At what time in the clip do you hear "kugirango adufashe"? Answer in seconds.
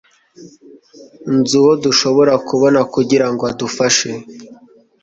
2.93-4.09